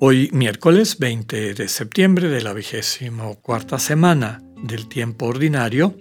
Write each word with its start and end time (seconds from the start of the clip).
Hoy 0.00 0.30
miércoles 0.32 1.00
20 1.00 1.54
de 1.54 1.66
septiembre 1.66 2.28
de 2.28 2.40
la 2.40 2.52
vigésimo 2.52 3.40
cuarta 3.42 3.80
semana 3.80 4.40
del 4.62 4.86
tiempo 4.86 5.26
ordinario, 5.26 5.96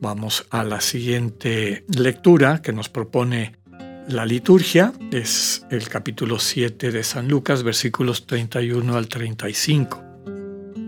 vamos 0.00 0.46
a 0.50 0.62
la 0.62 0.80
siguiente 0.80 1.84
lectura 1.88 2.62
que 2.62 2.72
nos 2.72 2.88
propone 2.88 3.56
la 4.06 4.24
liturgia. 4.24 4.92
Es 5.10 5.66
el 5.72 5.88
capítulo 5.88 6.38
7 6.38 6.92
de 6.92 7.02
San 7.02 7.26
Lucas, 7.26 7.64
versículos 7.64 8.28
31 8.28 8.94
al 8.94 9.08
35. 9.08 10.04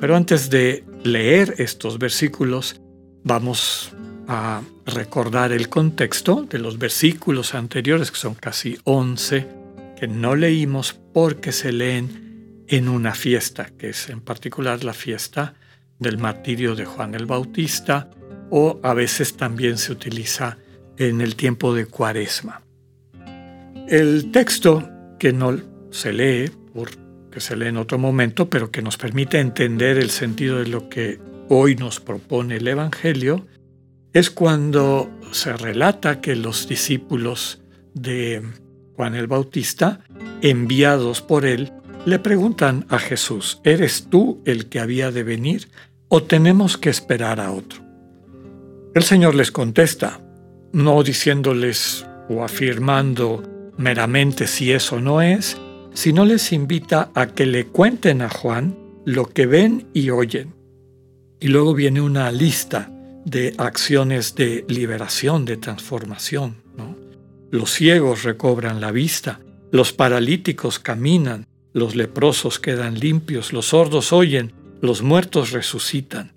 Pero 0.00 0.14
antes 0.14 0.48
de 0.48 0.84
leer 1.02 1.56
estos 1.58 1.98
versículos, 1.98 2.80
vamos 3.24 3.96
a 4.28 4.62
recordar 4.86 5.50
el 5.50 5.68
contexto 5.68 6.46
de 6.48 6.60
los 6.60 6.78
versículos 6.78 7.56
anteriores, 7.56 8.12
que 8.12 8.18
son 8.18 8.36
casi 8.36 8.78
11, 8.84 9.44
que 9.98 10.06
no 10.06 10.36
leímos 10.36 10.92
porque 11.12 11.50
se 11.50 11.72
leen 11.72 12.27
en 12.68 12.88
una 12.88 13.14
fiesta, 13.14 13.70
que 13.76 13.90
es 13.90 14.08
en 14.08 14.20
particular 14.20 14.84
la 14.84 14.92
fiesta 14.92 15.54
del 15.98 16.18
martirio 16.18 16.74
de 16.74 16.84
Juan 16.84 17.14
el 17.14 17.26
Bautista, 17.26 18.10
o 18.50 18.78
a 18.82 18.94
veces 18.94 19.36
también 19.36 19.78
se 19.78 19.92
utiliza 19.92 20.58
en 20.96 21.20
el 21.20 21.36
tiempo 21.36 21.74
de 21.74 21.86
Cuaresma. 21.86 22.62
El 23.88 24.30
texto 24.30 24.88
que 25.18 25.32
no 25.32 25.58
se 25.90 26.12
lee, 26.12 26.50
porque 26.74 27.40
se 27.40 27.56
lee 27.56 27.68
en 27.68 27.78
otro 27.78 27.98
momento, 27.98 28.48
pero 28.48 28.70
que 28.70 28.82
nos 28.82 28.96
permite 28.96 29.40
entender 29.40 29.98
el 29.98 30.10
sentido 30.10 30.58
de 30.58 30.66
lo 30.66 30.88
que 30.88 31.18
hoy 31.48 31.74
nos 31.74 32.00
propone 32.00 32.56
el 32.56 32.68
Evangelio, 32.68 33.46
es 34.12 34.30
cuando 34.30 35.10
se 35.32 35.52
relata 35.54 36.20
que 36.20 36.36
los 36.36 36.68
discípulos 36.68 37.62
de 37.94 38.42
Juan 38.94 39.14
el 39.14 39.26
Bautista, 39.26 40.00
enviados 40.42 41.22
por 41.22 41.44
él, 41.46 41.72
le 42.08 42.18
preguntan 42.18 42.86
a 42.88 42.98
Jesús, 42.98 43.60
¿eres 43.64 44.06
tú 44.10 44.40
el 44.44 44.66
que 44.68 44.80
había 44.80 45.10
de 45.10 45.22
venir 45.22 45.68
o 46.08 46.22
tenemos 46.22 46.76
que 46.76 46.90
esperar 46.90 47.38
a 47.40 47.52
otro? 47.52 47.82
El 48.94 49.02
Señor 49.02 49.34
les 49.34 49.52
contesta, 49.52 50.20
no 50.72 51.02
diciéndoles 51.02 52.06
o 52.28 52.42
afirmando 52.42 53.42
meramente 53.76 54.46
si 54.46 54.72
eso 54.72 55.00
no 55.00 55.22
es, 55.22 55.56
sino 55.92 56.24
les 56.24 56.52
invita 56.52 57.10
a 57.14 57.28
que 57.28 57.46
le 57.46 57.66
cuenten 57.66 58.22
a 58.22 58.30
Juan 58.30 58.76
lo 59.04 59.26
que 59.26 59.46
ven 59.46 59.88
y 59.92 60.10
oyen. 60.10 60.54
Y 61.40 61.48
luego 61.48 61.74
viene 61.74 62.00
una 62.00 62.32
lista 62.32 62.90
de 63.24 63.54
acciones 63.58 64.34
de 64.34 64.64
liberación, 64.68 65.44
de 65.44 65.56
transformación. 65.58 66.56
Los 67.50 67.72
ciegos 67.72 68.24
recobran 68.24 68.80
la 68.80 68.92
vista, 68.92 69.40
los 69.70 69.92
paralíticos 69.92 70.78
caminan, 70.78 71.46
los 71.78 71.94
leprosos 71.94 72.58
quedan 72.58 72.98
limpios, 72.98 73.52
los 73.52 73.66
sordos 73.66 74.12
oyen, 74.12 74.52
los 74.80 75.02
muertos 75.02 75.52
resucitan, 75.52 76.32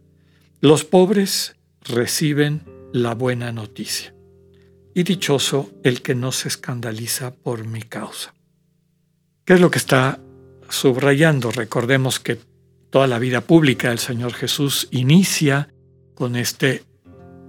los 0.61 0.85
pobres 0.85 1.55
reciben 1.83 2.63
la 2.93 3.13
buena 3.13 3.51
noticia. 3.51 4.13
Y 4.93 5.03
dichoso 5.03 5.71
el 5.83 6.01
que 6.01 6.15
no 6.15 6.31
se 6.31 6.49
escandaliza 6.49 7.33
por 7.33 7.65
mi 7.65 7.81
causa. 7.81 8.33
¿Qué 9.45 9.53
es 9.53 9.61
lo 9.61 9.71
que 9.71 9.79
está 9.79 10.19
subrayando? 10.69 11.49
Recordemos 11.51 12.19
que 12.19 12.39
toda 12.89 13.07
la 13.07 13.17
vida 13.17 13.41
pública 13.41 13.89
del 13.89 13.99
Señor 13.99 14.33
Jesús 14.33 14.89
inicia 14.91 15.69
con 16.13 16.35
este 16.35 16.83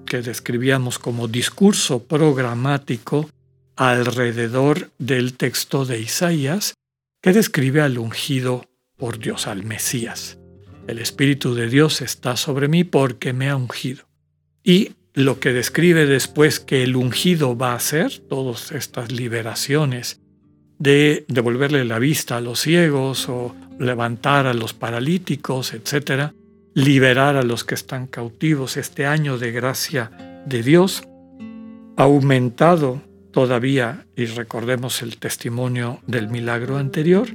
que 0.06 0.22
describíamos 0.22 0.98
como 0.98 1.26
discurso 1.28 2.04
programático 2.04 3.28
alrededor 3.76 4.90
del 4.98 5.34
texto 5.34 5.84
de 5.84 6.00
Isaías 6.00 6.74
que 7.22 7.32
describe 7.32 7.80
al 7.80 7.98
ungido 7.98 8.66
por 8.96 9.18
Dios, 9.18 9.46
al 9.46 9.64
Mesías. 9.64 10.38
El 10.88 10.98
Espíritu 10.98 11.54
de 11.54 11.68
Dios 11.68 12.02
está 12.02 12.36
sobre 12.36 12.66
mí 12.66 12.82
porque 12.82 13.32
me 13.32 13.48
ha 13.48 13.56
ungido. 13.56 14.08
Y 14.64 14.92
lo 15.14 15.38
que 15.38 15.52
describe 15.52 16.06
después 16.06 16.58
que 16.58 16.82
el 16.82 16.96
ungido 16.96 17.56
va 17.56 17.72
a 17.72 17.76
hacer, 17.76 18.18
todas 18.28 18.72
estas 18.72 19.12
liberaciones 19.12 20.20
de 20.78 21.24
devolverle 21.28 21.84
la 21.84 22.00
vista 22.00 22.38
a 22.38 22.40
los 22.40 22.60
ciegos 22.60 23.28
o 23.28 23.54
levantar 23.78 24.46
a 24.46 24.54
los 24.54 24.74
paralíticos, 24.74 25.74
etc., 25.74 26.32
liberar 26.74 27.36
a 27.36 27.42
los 27.42 27.62
que 27.62 27.76
están 27.76 28.08
cautivos, 28.08 28.76
este 28.76 29.06
año 29.06 29.38
de 29.38 29.52
gracia 29.52 30.10
de 30.44 30.62
Dios, 30.64 31.04
aumentado 31.96 33.00
todavía, 33.32 34.06
y 34.16 34.26
recordemos 34.26 35.02
el 35.02 35.18
testimonio 35.18 36.00
del 36.06 36.28
milagro 36.28 36.76
anterior, 36.76 37.28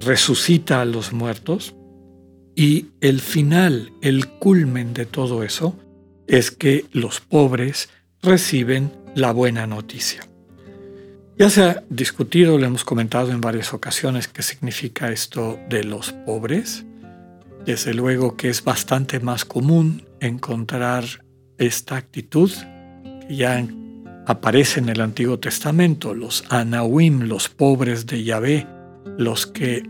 resucita 0.00 0.80
a 0.80 0.84
los 0.84 1.12
muertos, 1.12 1.74
y 2.56 2.86
el 3.00 3.20
final, 3.20 3.92
el 4.00 4.28
culmen 4.28 4.94
de 4.94 5.06
todo 5.06 5.42
eso, 5.42 5.76
es 6.26 6.50
que 6.50 6.86
los 6.92 7.20
pobres 7.20 7.90
reciben 8.22 8.92
la 9.14 9.32
buena 9.32 9.66
noticia. 9.66 10.26
Ya 11.36 11.50
se 11.50 11.62
ha 11.64 11.84
discutido, 11.90 12.58
lo 12.58 12.66
hemos 12.66 12.84
comentado 12.84 13.32
en 13.32 13.40
varias 13.40 13.74
ocasiones, 13.74 14.28
qué 14.28 14.42
significa 14.42 15.10
esto 15.10 15.58
de 15.68 15.82
los 15.82 16.12
pobres. 16.12 16.84
Desde 17.66 17.92
luego 17.92 18.36
que 18.36 18.50
es 18.50 18.62
bastante 18.62 19.18
más 19.18 19.44
común 19.44 20.06
encontrar 20.20 21.04
esta 21.58 21.96
actitud 21.96 22.52
que 23.26 23.36
ya 23.36 23.58
aparece 24.26 24.80
en 24.80 24.88
el 24.88 25.00
Antiguo 25.00 25.38
Testamento, 25.38 26.14
los 26.14 26.44
Anawim, 26.50 27.22
los 27.22 27.48
pobres 27.48 28.06
de 28.06 28.24
Yahvé, 28.24 28.66
los 29.18 29.46
que 29.46 29.82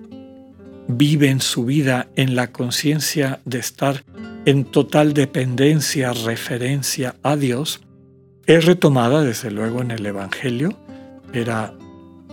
viven 0.89 1.41
su 1.41 1.65
vida 1.65 2.09
en 2.17 2.37
la 2.37 2.53
conciencia 2.53 3.41
de 3.45 3.59
estar 3.59 4.05
en 4.45 4.65
total 4.65 5.15
dependencia, 5.15 6.13
referencia 6.13 7.17
a 7.23 7.37
Dios, 7.37 7.81
es 8.47 8.65
retomada 8.67 9.23
desde 9.23 9.51
luego 9.51 9.81
en 9.81 9.91
el 9.91 10.05
Evangelio. 10.05 10.79
Era, 11.33 11.73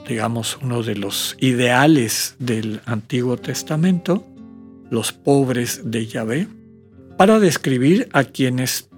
digamos, 0.08 0.58
uno 0.62 0.84
de 0.84 0.96
los 0.96 1.38
ideales 1.40 2.36
del 2.40 2.82
Antiguo 2.86 3.38
Testamento 3.38 4.26
los 4.92 5.14
pobres 5.14 5.82
de 5.86 6.06
Yahvé, 6.06 6.48
para 7.18 7.40
describir 7.40 8.10
a 8.12 8.26
quienes 8.26 8.90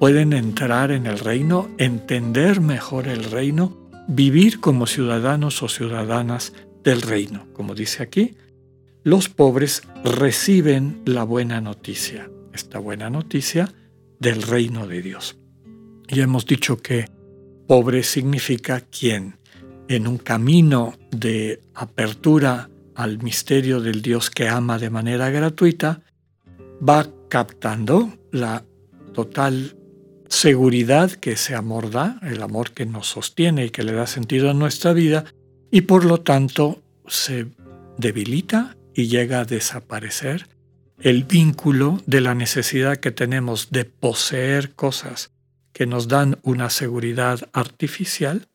pueden 0.00 0.32
entrar 0.32 0.92
en 0.92 1.04
el 1.04 1.18
reino, 1.18 1.68
entender 1.76 2.62
mejor 2.62 3.06
el 3.06 3.22
reino, 3.22 3.76
vivir 4.08 4.58
como 4.58 4.86
ciudadanos 4.86 5.62
o 5.62 5.68
ciudadanas 5.68 6.54
del 6.82 7.02
reino. 7.02 7.46
Como 7.52 7.74
dice 7.74 8.02
aquí, 8.02 8.34
los 9.04 9.28
pobres 9.28 9.82
reciben 10.02 11.02
la 11.04 11.22
buena 11.24 11.60
noticia, 11.60 12.30
esta 12.54 12.78
buena 12.78 13.10
noticia 13.10 13.74
del 14.18 14.40
reino 14.40 14.86
de 14.86 15.02
Dios. 15.02 15.36
Y 16.08 16.20
hemos 16.20 16.46
dicho 16.46 16.78
que 16.78 17.04
pobre 17.66 18.02
significa 18.02 18.80
quien 18.80 19.36
en 19.86 20.06
un 20.06 20.16
camino 20.16 20.94
de 21.10 21.60
apertura 21.74 22.70
al 22.94 23.22
misterio 23.22 23.82
del 23.82 24.00
Dios 24.00 24.30
que 24.30 24.48
ama 24.48 24.78
de 24.78 24.88
manera 24.88 25.28
gratuita, 25.28 26.00
va 26.80 27.06
captando 27.28 28.14
la 28.32 28.64
total 29.12 29.76
seguridad 30.30 31.10
que 31.10 31.32
ese 31.32 31.54
amor 31.54 31.90
da, 31.90 32.18
el 32.22 32.42
amor 32.42 32.70
que 32.70 32.86
nos 32.86 33.08
sostiene 33.08 33.66
y 33.66 33.70
que 33.70 33.82
le 33.82 33.92
da 33.92 34.06
sentido 34.06 34.48
a 34.48 34.54
nuestra 34.54 34.92
vida, 34.92 35.24
y 35.70 35.82
por 35.82 36.04
lo 36.04 36.20
tanto 36.20 36.82
se 37.06 37.46
debilita 37.98 38.76
y 38.94 39.08
llega 39.08 39.40
a 39.40 39.44
desaparecer 39.44 40.48
el 41.00 41.24
vínculo 41.24 42.00
de 42.06 42.20
la 42.20 42.34
necesidad 42.34 42.98
que 42.98 43.10
tenemos 43.10 43.70
de 43.70 43.84
poseer 43.84 44.74
cosas 44.74 45.32
que 45.72 45.86
nos 45.86 46.08
dan 46.08 46.38
una 46.42 46.70
seguridad 46.70 47.48
artificial, 47.52 48.46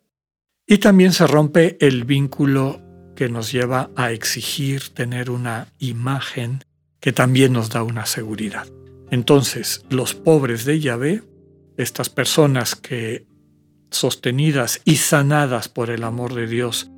y 0.67 0.77
también 0.79 1.13
se 1.13 1.27
rompe 1.27 1.77
el 1.79 2.05
vínculo 2.05 2.81
que 3.15 3.29
nos 3.29 3.51
lleva 3.51 3.91
a 3.95 4.11
exigir 4.11 4.89
tener 4.89 5.29
una 5.29 5.67
imagen 5.79 6.63
que 6.99 7.13
también 7.13 7.53
nos 7.53 7.69
da 7.69 7.83
una 7.83 8.05
seguridad. 8.05 8.67
Entonces, 9.11 9.85
los 9.89 10.15
pobres 10.15 10.65
de 10.65 10.79
Yahvé, 10.79 11.21
estas 11.77 12.09
personas 12.09 12.75
que 12.75 13.25
sostenidas 13.91 14.81
y 14.85 14.97
sanadas 14.97 15.69
por 15.69 15.89
el 15.89 16.03
amor 16.03 16.33
de 16.33 16.47
Dios 16.47 16.89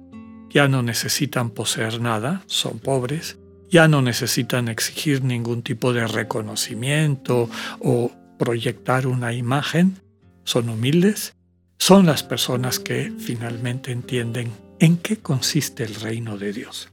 ya 0.49 0.67
no 0.67 0.81
necesitan 0.81 1.51
poseer 1.51 2.01
nada, 2.01 2.43
son 2.47 2.79
pobres, 2.79 3.37
ya 3.69 3.87
no 3.87 4.01
necesitan 4.01 4.67
exigir 4.69 5.23
ningún 5.23 5.61
tipo 5.61 5.93
de 5.93 6.07
reconocimiento 6.07 7.49
o 7.79 8.11
proyectar 8.39 9.07
una 9.07 9.33
imagen, 9.33 9.99
son 10.43 10.69
humildes, 10.69 11.35
son 11.77 12.05
las 12.05 12.23
personas 12.23 12.79
que 12.79 13.11
finalmente 13.19 13.91
entienden 13.91 14.51
en 14.79 14.97
qué 14.97 15.17
consiste 15.17 15.83
el 15.83 15.95
reino 15.95 16.37
de 16.37 16.53
Dios. 16.53 16.89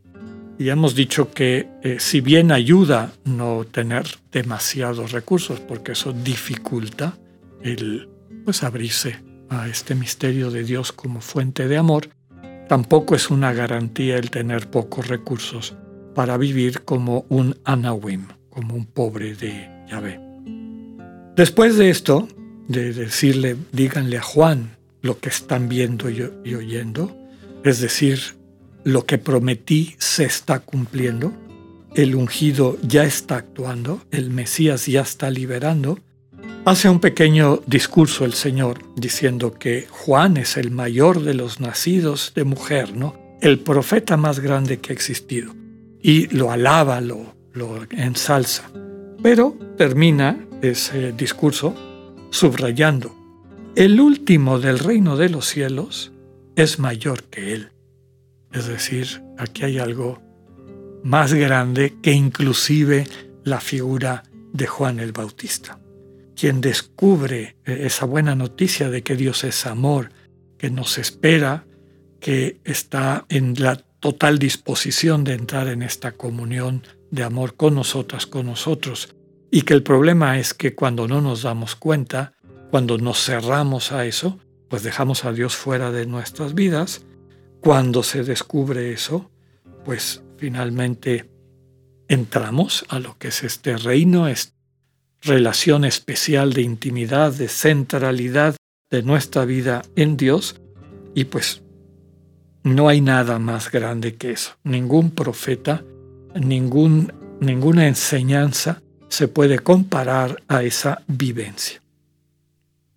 Y 0.58 0.68
hemos 0.68 0.94
dicho 0.94 1.32
que 1.32 1.68
eh, 1.82 1.96
si 1.98 2.20
bien 2.20 2.52
ayuda 2.52 3.12
no 3.24 3.64
tener 3.64 4.06
demasiados 4.30 5.12
recursos, 5.12 5.60
porque 5.60 5.92
eso 5.92 6.12
dificulta 6.12 7.16
el 7.64 8.08
pues 8.44 8.62
abrirse 8.62 9.16
a 9.48 9.68
este 9.68 9.94
misterio 9.94 10.50
de 10.50 10.64
Dios 10.64 10.92
como 10.92 11.20
fuente 11.20 11.66
de 11.66 11.78
amor, 11.78 12.10
tampoco 12.68 13.14
es 13.14 13.30
una 13.30 13.52
garantía 13.52 14.16
el 14.18 14.30
tener 14.30 14.70
pocos 14.70 15.08
recursos 15.08 15.74
para 16.14 16.36
vivir 16.36 16.82
como 16.82 17.24
un 17.28 17.56
Anawim, 17.64 18.28
como 18.50 18.74
un 18.74 18.86
pobre 18.86 19.34
de 19.34 19.68
Yahvé. 19.88 20.20
Después 21.36 21.76
de 21.76 21.90
esto, 21.90 22.28
de 22.68 22.92
decirle, 22.92 23.56
díganle 23.72 24.18
a 24.18 24.22
Juan 24.22 24.76
lo 25.00 25.18
que 25.18 25.30
están 25.30 25.68
viendo 25.68 26.10
y, 26.10 26.30
y 26.44 26.54
oyendo, 26.54 27.16
es 27.64 27.80
decir, 27.80 28.20
lo 28.84 29.06
que 29.06 29.18
prometí 29.18 29.96
se 29.98 30.24
está 30.24 30.60
cumpliendo, 30.60 31.32
el 31.94 32.14
ungido 32.14 32.76
ya 32.82 33.04
está 33.04 33.36
actuando, 33.36 34.02
el 34.10 34.30
Mesías 34.30 34.86
ya 34.86 35.00
está 35.00 35.30
liberando, 35.30 35.98
hace 36.64 36.88
un 36.88 37.00
pequeño 37.00 37.60
discurso 37.66 38.24
el 38.24 38.32
Señor 38.32 38.78
diciendo 38.96 39.54
que 39.54 39.86
Juan 39.90 40.36
es 40.36 40.56
el 40.56 40.70
mayor 40.70 41.22
de 41.22 41.34
los 41.34 41.60
nacidos 41.60 42.32
de 42.34 42.44
mujer, 42.44 42.96
¿no? 42.96 43.16
El 43.40 43.58
profeta 43.60 44.16
más 44.16 44.40
grande 44.40 44.78
que 44.78 44.92
ha 44.92 44.94
existido. 44.94 45.54
Y 46.00 46.28
lo 46.28 46.50
alaba, 46.50 47.00
lo, 47.00 47.34
lo 47.52 47.86
ensalza. 47.90 48.70
Pero 49.22 49.56
termina 49.76 50.46
ese 50.62 51.12
discurso 51.12 51.74
subrayando, 52.30 53.14
el 53.76 54.00
último 54.00 54.58
del 54.58 54.78
reino 54.78 55.16
de 55.16 55.28
los 55.28 55.46
cielos 55.46 56.12
es 56.56 56.78
mayor 56.78 57.24
que 57.24 57.54
él. 57.54 57.70
Es 58.52 58.66
decir, 58.66 59.22
aquí 59.36 59.64
hay 59.64 59.78
algo 59.78 60.20
más 61.02 61.34
grande 61.34 61.94
que 62.02 62.12
inclusive 62.12 63.06
la 63.42 63.60
figura 63.60 64.22
de 64.52 64.66
Juan 64.66 65.00
el 65.00 65.12
Bautista, 65.12 65.78
quien 66.34 66.60
descubre 66.60 67.56
eh, 67.64 67.82
esa 67.86 68.06
buena 68.06 68.34
noticia 68.34 68.90
de 68.90 69.02
que 69.02 69.16
Dios 69.16 69.44
es 69.44 69.66
amor, 69.66 70.10
que 70.58 70.70
nos 70.70 70.98
espera, 70.98 71.66
que 72.20 72.60
está 72.64 73.26
en 73.28 73.54
la 73.62 73.76
total 73.76 74.38
disposición 74.38 75.24
de 75.24 75.34
entrar 75.34 75.68
en 75.68 75.82
esta 75.82 76.12
comunión 76.12 76.82
de 77.10 77.22
amor 77.22 77.54
con 77.54 77.74
nosotras, 77.74 78.26
con 78.26 78.46
nosotros, 78.46 79.14
y 79.50 79.62
que 79.62 79.74
el 79.74 79.82
problema 79.82 80.38
es 80.38 80.52
que 80.52 80.74
cuando 80.74 81.06
no 81.06 81.20
nos 81.20 81.42
damos 81.42 81.76
cuenta, 81.76 82.32
cuando 82.70 82.98
nos 82.98 83.24
cerramos 83.24 83.92
a 83.92 84.04
eso, 84.04 84.38
pues 84.68 84.82
dejamos 84.82 85.24
a 85.24 85.32
Dios 85.32 85.54
fuera 85.54 85.92
de 85.92 86.06
nuestras 86.06 86.54
vidas. 86.54 87.04
Cuando 87.60 88.02
se 88.02 88.24
descubre 88.24 88.92
eso, 88.92 89.30
pues 89.84 90.22
finalmente 90.36 91.30
entramos 92.08 92.84
a 92.88 92.98
lo 92.98 93.16
que 93.18 93.28
es 93.28 93.44
este 93.44 93.76
reino, 93.76 94.26
es 94.26 94.54
relación 95.24 95.84
especial 95.84 96.52
de 96.52 96.62
intimidad, 96.62 97.32
de 97.32 97.48
centralidad 97.48 98.56
de 98.90 99.02
nuestra 99.02 99.44
vida 99.44 99.82
en 99.96 100.16
Dios, 100.16 100.60
y 101.14 101.24
pues 101.24 101.62
no 102.62 102.88
hay 102.88 103.00
nada 103.00 103.38
más 103.38 103.70
grande 103.70 104.14
que 104.14 104.32
eso. 104.32 104.52
Ningún 104.64 105.10
profeta, 105.10 105.82
ningún, 106.34 107.12
ninguna 107.40 107.88
enseñanza 107.88 108.82
se 109.08 109.28
puede 109.28 109.58
comparar 109.58 110.42
a 110.48 110.62
esa 110.62 111.02
vivencia. 111.06 111.80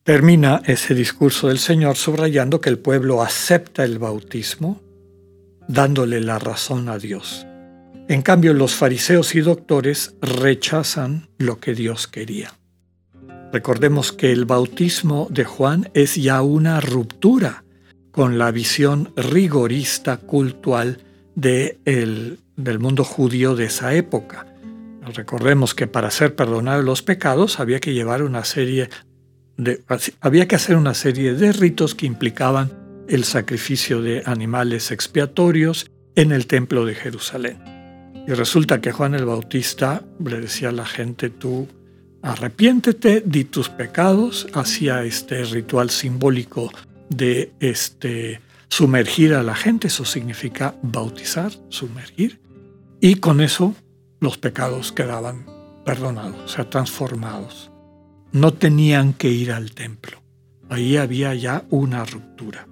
Termina 0.04 0.62
ese 0.66 0.94
discurso 0.94 1.50
del 1.50 1.60
Señor 1.60 1.96
subrayando 1.98 2.62
que 2.62 2.70
el 2.70 2.80
pueblo 2.80 3.22
acepta 3.22 3.84
el 3.84 4.00
bautismo, 4.00 4.82
dándole 5.68 6.22
la 6.22 6.40
razón 6.40 6.90
a 6.90 6.98
Dios. 6.98 7.47
En 8.10 8.22
cambio, 8.22 8.54
los 8.54 8.74
fariseos 8.74 9.36
y 9.36 9.42
doctores 9.42 10.16
rechazan 10.22 11.28
lo 11.38 11.60
que 11.60 11.74
Dios 11.74 12.08
quería. 12.08 12.54
Recordemos 13.52 14.14
que 14.14 14.32
el 14.32 14.46
bautismo 14.46 15.28
de 15.30 15.44
Juan 15.44 15.90
es 15.94 16.16
ya 16.16 16.42
una 16.42 16.80
ruptura 16.80 17.66
con 18.12 18.38
la 18.38 18.52
visión 18.52 19.14
rigorista 19.16 20.18
cultural 20.18 21.00
de 21.36 21.80
del 22.56 22.80
mundo 22.80 23.04
judío 23.04 23.56
de 23.56 23.66
esa 23.66 23.94
época. 23.94 24.48
Recordemos 25.14 25.76
que 25.76 25.88
para 25.88 26.10
ser 26.10 26.36
perdonados 26.36 26.84
los 26.84 27.04
pecados 27.04 27.60
había 27.60 27.80
que 27.80 27.94
llevar 27.94 28.24
una 28.24 28.44
serie 28.44 28.90
había 30.22 30.48
que 30.48 30.56
hacer 30.56 30.76
una 30.76 30.94
serie 30.94 31.34
de 31.34 31.52
ritos 31.52 31.94
que 31.94 32.06
implicaban 32.06 32.72
el 33.08 33.24
sacrificio 33.24 34.02
de 34.02 34.24
animales 34.26 34.92
expiatorios 34.92 35.90
en 36.16 36.32
el 36.32 36.48
templo 36.48 36.86
de 36.86 36.96
Jerusalén. 36.96 37.77
Y 38.28 38.34
resulta 38.34 38.82
que 38.82 38.92
Juan 38.92 39.16
el 39.16 39.26
Bautista 39.26 40.04
le 40.24 40.42
decía 40.42 40.70
a 40.70 40.74
la 40.74 40.86
gente, 40.86 41.30
tú 41.30 41.68
arrepiéntete, 42.22 43.24
di 43.26 43.46
tus 43.46 43.70
pecados, 43.70 44.48
hacía 44.54 45.04
este 45.04 45.44
ritual 45.46 45.90
simbólico 45.90 46.72
de 47.10 47.54
este, 47.62 48.42
sumergir 48.68 49.34
a 49.34 49.44
la 49.44 49.56
gente, 49.56 49.88
eso 49.88 50.04
significa 50.04 50.76
bautizar, 50.82 51.54
sumergir, 51.70 52.40
y 53.00 53.16
con 53.16 53.40
eso 53.40 53.74
los 54.20 54.38
pecados 54.38 54.92
quedaban 54.92 55.46
perdonados, 55.86 56.38
o 56.44 56.48
sea, 56.50 56.70
transformados 56.70 57.72
no 58.32 58.54
tenían 58.54 59.14
que 59.14 59.30
ir 59.30 59.52
al 59.52 59.72
templo. 59.72 60.22
Ahí 60.70 60.98
había 60.98 61.34
ya 61.34 61.64
una 61.70 62.06
ruptura. 62.06 62.68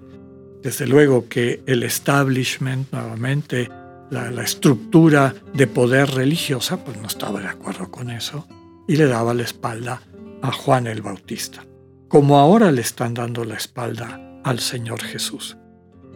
Desde 0.62 0.86
luego 0.86 1.28
que 1.28 1.62
el 1.66 1.82
establishment, 1.82 2.92
nuevamente, 2.92 3.70
la, 4.10 4.42
estructura 4.42 5.34
de 5.54 5.66
poder 5.66 6.10
religiosa, 6.10 6.84
pues 6.84 6.96
no 7.00 7.06
estaba 7.06 7.40
de 7.40 7.48
acuerdo 7.48 7.90
con 7.90 8.10
eso 8.10 8.46
y 8.86 8.96
le 8.96 9.06
daba 9.06 9.34
la 9.34 9.42
espalda 9.42 10.02
a 10.42 10.52
Juan 10.52 10.86
el 10.86 11.02
Bautista, 11.02 11.64
como 12.08 12.38
ahora 12.38 12.70
le 12.70 12.82
están 12.82 13.14
dando 13.14 13.44
la 13.44 13.56
espalda 13.56 14.40
al 14.44 14.60
Señor 14.60 15.02
Jesús. 15.02 15.56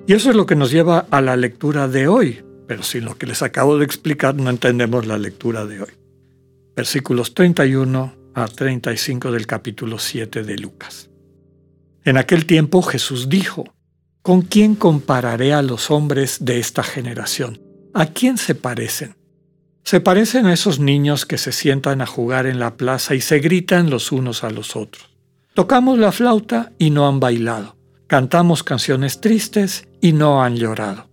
Y 0.06 0.14
eso 0.14 0.30
es 0.30 0.36
lo 0.36 0.46
que 0.46 0.56
nos 0.56 0.70
lleva 0.70 1.06
a 1.10 1.20
la 1.20 1.36
lectura 1.36 1.88
de 1.88 2.08
hoy, 2.08 2.44
pero 2.66 2.82
sin 2.82 3.04
lo 3.04 3.16
que 3.16 3.26
les 3.26 3.42
acabo 3.42 3.78
de 3.78 3.84
explicar 3.84 4.34
no 4.34 4.50
entendemos 4.50 5.06
la 5.06 5.18
lectura 5.18 5.66
de 5.66 5.82
hoy. 5.82 5.90
Versículos 6.76 7.34
31 7.34 8.14
a 8.34 8.46
35 8.46 9.32
del 9.32 9.46
capítulo 9.46 9.98
7 9.98 10.44
de 10.44 10.56
Lucas. 10.56 11.10
En 12.04 12.16
aquel 12.16 12.46
tiempo 12.46 12.82
Jesús 12.82 13.28
dijo, 13.28 13.64
¿Con 14.22 14.42
quién 14.42 14.74
compararé 14.74 15.54
a 15.54 15.62
los 15.62 15.90
hombres 15.90 16.44
de 16.44 16.58
esta 16.58 16.82
generación? 16.82 17.69
¿A 17.92 18.06
quién 18.06 18.38
se 18.38 18.54
parecen? 18.54 19.16
Se 19.82 20.00
parecen 20.00 20.46
a 20.46 20.52
esos 20.52 20.78
niños 20.78 21.26
que 21.26 21.38
se 21.38 21.50
sientan 21.50 22.00
a 22.00 22.06
jugar 22.06 22.46
en 22.46 22.60
la 22.60 22.76
plaza 22.76 23.14
y 23.16 23.20
se 23.20 23.40
gritan 23.40 23.90
los 23.90 24.12
unos 24.12 24.44
a 24.44 24.50
los 24.50 24.76
otros. 24.76 25.10
Tocamos 25.54 25.98
la 25.98 26.12
flauta 26.12 26.72
y 26.78 26.90
no 26.90 27.08
han 27.08 27.18
bailado. 27.18 27.76
Cantamos 28.06 28.62
canciones 28.62 29.20
tristes 29.20 29.88
y 30.00 30.12
no 30.12 30.42
han 30.42 30.56
llorado. 30.56 31.08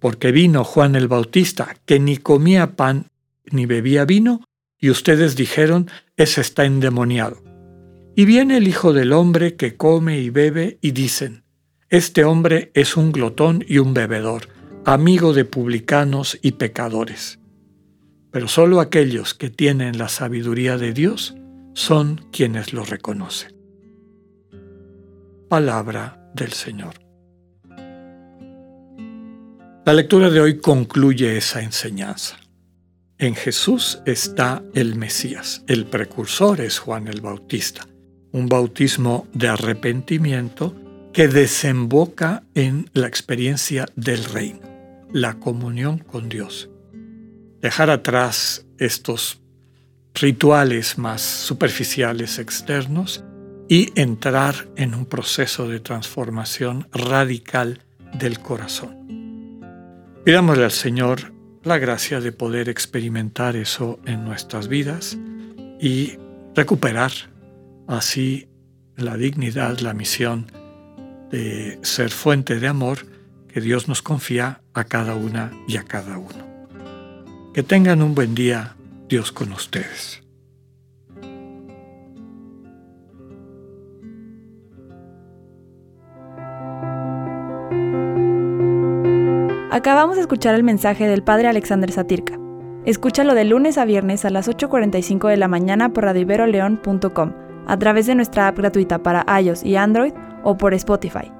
Porque 0.00 0.32
vino 0.32 0.64
Juan 0.64 0.96
el 0.96 1.06
Bautista, 1.06 1.76
que 1.84 2.00
ni 2.00 2.16
comía 2.16 2.74
pan 2.74 3.06
ni 3.52 3.66
bebía 3.66 4.04
vino, 4.04 4.42
y 4.78 4.90
ustedes 4.90 5.36
dijeron, 5.36 5.90
ese 6.16 6.40
está 6.40 6.64
endemoniado. 6.64 7.42
Y 8.16 8.24
viene 8.24 8.56
el 8.56 8.66
Hijo 8.66 8.92
del 8.92 9.12
Hombre 9.12 9.54
que 9.54 9.76
come 9.76 10.18
y 10.20 10.30
bebe 10.30 10.78
y 10.80 10.90
dicen, 10.90 11.44
este 11.88 12.24
hombre 12.24 12.70
es 12.74 12.96
un 12.96 13.12
glotón 13.12 13.64
y 13.66 13.78
un 13.78 13.94
bebedor, 13.94 14.48
amigo 14.84 15.32
de 15.32 15.44
publicanos 15.44 16.38
y 16.42 16.52
pecadores. 16.52 17.38
Pero 18.30 18.48
solo 18.48 18.80
aquellos 18.80 19.34
que 19.34 19.50
tienen 19.50 19.98
la 19.98 20.08
sabiduría 20.08 20.76
de 20.76 20.92
Dios 20.92 21.34
son 21.74 22.26
quienes 22.32 22.72
lo 22.72 22.84
reconocen. 22.84 23.54
Palabra 25.48 26.30
del 26.34 26.52
Señor. 26.52 26.94
La 29.84 29.94
lectura 29.94 30.30
de 30.30 30.40
hoy 30.40 30.58
concluye 30.58 31.36
esa 31.36 31.62
enseñanza. 31.62 32.36
En 33.18 33.34
Jesús 33.34 34.00
está 34.06 34.62
el 34.74 34.94
Mesías, 34.94 35.62
el 35.66 35.86
precursor 35.86 36.60
es 36.60 36.78
Juan 36.78 37.08
el 37.08 37.20
Bautista, 37.20 37.86
un 38.32 38.48
bautismo 38.48 39.26
de 39.34 39.48
arrepentimiento 39.48 40.74
que 41.12 41.28
desemboca 41.28 42.44
en 42.54 42.88
la 42.92 43.08
experiencia 43.08 43.86
del 43.96 44.24
reino, 44.24 44.60
la 45.12 45.34
comunión 45.38 45.98
con 45.98 46.28
Dios. 46.28 46.70
Dejar 47.60 47.90
atrás 47.90 48.66
estos 48.78 49.40
rituales 50.14 50.98
más 50.98 51.20
superficiales 51.20 52.38
externos 52.38 53.24
y 53.68 53.92
entrar 54.00 54.68
en 54.76 54.94
un 54.94 55.06
proceso 55.06 55.68
de 55.68 55.80
transformación 55.80 56.88
radical 56.92 57.82
del 58.18 58.40
corazón. 58.40 59.60
Pidámosle 60.24 60.64
al 60.64 60.72
Señor 60.72 61.32
la 61.62 61.78
gracia 61.78 62.20
de 62.20 62.32
poder 62.32 62.68
experimentar 62.68 63.56
eso 63.56 64.00
en 64.06 64.24
nuestras 64.24 64.68
vidas 64.68 65.16
y 65.80 66.14
recuperar 66.54 67.12
así 67.86 68.48
la 68.96 69.16
dignidad, 69.16 69.78
la 69.78 69.94
misión 69.94 70.50
de 71.30 71.78
ser 71.82 72.10
fuente 72.10 72.58
de 72.58 72.66
amor 72.66 72.98
que 73.52 73.60
Dios 73.60 73.88
nos 73.88 74.02
confía 74.02 74.62
a 74.74 74.84
cada 74.84 75.14
una 75.14 75.52
y 75.66 75.76
a 75.76 75.82
cada 75.82 76.18
uno. 76.18 76.50
Que 77.52 77.62
tengan 77.62 78.02
un 78.02 78.14
buen 78.14 78.34
día, 78.34 78.76
Dios 79.08 79.32
con 79.32 79.52
ustedes. 79.52 80.22
Acabamos 89.72 90.16
de 90.16 90.22
escuchar 90.22 90.54
el 90.54 90.62
mensaje 90.62 91.06
del 91.06 91.22
Padre 91.22 91.48
Alexander 91.48 91.90
Satirka. 91.90 92.38
Escúchalo 92.84 93.34
de 93.34 93.44
lunes 93.44 93.78
a 93.78 93.84
viernes 93.84 94.24
a 94.24 94.30
las 94.30 94.48
8.45 94.48 95.28
de 95.28 95.36
la 95.36 95.48
mañana 95.48 95.92
por 95.92 96.04
radioiberoleón.com, 96.04 97.32
a 97.66 97.78
través 97.78 98.06
de 98.06 98.14
nuestra 98.14 98.48
app 98.48 98.58
gratuita 98.58 99.02
para 99.02 99.24
iOS 99.40 99.64
y 99.64 99.76
Android 99.76 100.12
o 100.42 100.56
por 100.56 100.74
Spotify. 100.74 101.39